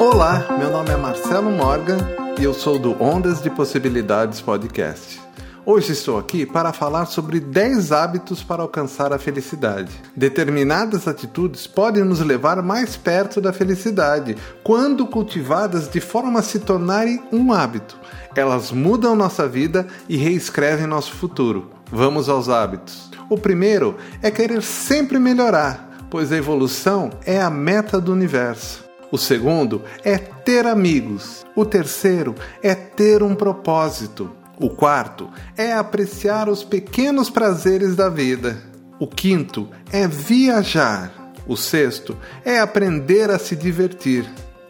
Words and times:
Olá, 0.00 0.46
meu 0.58 0.70
nome 0.70 0.88
é 0.88 0.96
Marcelo 0.96 1.50
Morgan 1.50 1.98
e 2.40 2.42
eu 2.42 2.54
sou 2.54 2.78
do 2.78 2.96
Ondas 3.02 3.42
de 3.42 3.50
Possibilidades 3.50 4.40
Podcast. 4.40 5.20
Hoje 5.66 5.92
estou 5.92 6.18
aqui 6.18 6.46
para 6.46 6.72
falar 6.72 7.04
sobre 7.04 7.38
10 7.38 7.92
hábitos 7.92 8.42
para 8.42 8.62
alcançar 8.62 9.12
a 9.12 9.18
felicidade. 9.18 9.92
Determinadas 10.16 11.06
atitudes 11.06 11.66
podem 11.66 12.02
nos 12.02 12.20
levar 12.20 12.62
mais 12.62 12.96
perto 12.96 13.42
da 13.42 13.52
felicidade 13.52 14.38
quando 14.64 15.06
cultivadas 15.06 15.86
de 15.86 16.00
forma 16.00 16.40
a 16.40 16.42
se 16.42 16.60
tornarem 16.60 17.22
um 17.30 17.52
hábito. 17.52 17.98
Elas 18.34 18.72
mudam 18.72 19.14
nossa 19.14 19.46
vida 19.46 19.86
e 20.08 20.16
reescrevem 20.16 20.86
nosso 20.86 21.12
futuro. 21.12 21.68
Vamos 21.92 22.26
aos 22.26 22.48
hábitos. 22.48 23.10
O 23.28 23.36
primeiro 23.36 23.98
é 24.22 24.30
querer 24.30 24.62
sempre 24.62 25.18
melhorar, 25.18 26.06
pois 26.08 26.32
a 26.32 26.38
evolução 26.38 27.10
é 27.26 27.38
a 27.38 27.50
meta 27.50 28.00
do 28.00 28.14
universo. 28.14 28.88
O 29.12 29.18
segundo 29.18 29.82
é 30.04 30.16
ter 30.18 30.66
amigos. 30.66 31.44
O 31.56 31.64
terceiro 31.64 32.34
é 32.62 32.74
ter 32.74 33.22
um 33.22 33.34
propósito. 33.34 34.30
O 34.58 34.70
quarto 34.70 35.28
é 35.56 35.72
apreciar 35.72 36.48
os 36.48 36.62
pequenos 36.62 37.30
prazeres 37.30 37.96
da 37.96 38.08
vida. 38.08 38.58
O 38.98 39.06
quinto 39.06 39.68
é 39.90 40.06
viajar. 40.06 41.32
O 41.46 41.56
sexto 41.56 42.16
é 42.44 42.60
aprender 42.60 43.30
a 43.30 43.38
se 43.38 43.56
divertir. 43.56 44.24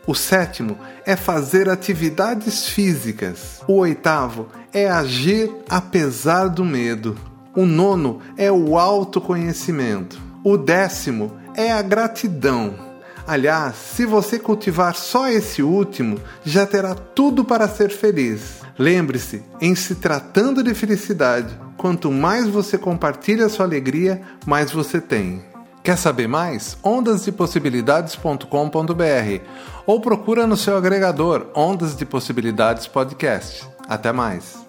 O 0.06 0.14
sétimo 0.14 0.78
é 1.04 1.14
fazer 1.16 1.68
atividades 1.68 2.68
físicas. 2.68 3.60
O 3.68 3.74
oitavo 3.74 4.48
é 4.72 4.88
agir 4.88 5.50
apesar 5.68 6.48
do 6.48 6.64
medo. 6.64 7.16
O 7.54 7.66
nono 7.66 8.20
é 8.36 8.50
o 8.50 8.78
autoconhecimento. 8.78 10.18
O 10.42 10.56
décimo 10.56 11.36
é 11.54 11.70
a 11.72 11.82
gratidão. 11.82 12.89
Aliás, 13.30 13.76
se 13.76 14.04
você 14.04 14.38
cultivar 14.40 14.96
só 14.96 15.28
esse 15.28 15.62
último, 15.62 16.18
já 16.44 16.66
terá 16.66 16.96
tudo 16.96 17.44
para 17.44 17.68
ser 17.68 17.88
feliz. 17.88 18.58
Lembre-se, 18.76 19.44
em 19.60 19.72
se 19.76 19.94
tratando 19.94 20.64
de 20.64 20.74
felicidade, 20.74 21.56
quanto 21.76 22.10
mais 22.10 22.48
você 22.48 22.76
compartilha 22.76 23.48
sua 23.48 23.66
alegria, 23.66 24.20
mais 24.44 24.72
você 24.72 25.00
tem. 25.00 25.44
Quer 25.84 25.96
saber 25.96 26.26
mais? 26.26 26.76
ondasdepossibilidades.com.br 26.82 29.44
ou 29.86 30.00
procura 30.00 30.44
no 30.44 30.56
seu 30.56 30.76
agregador 30.76 31.46
Ondas 31.54 31.94
de 31.94 32.04
Possibilidades 32.04 32.88
Podcast. 32.88 33.64
Até 33.88 34.10
mais. 34.10 34.68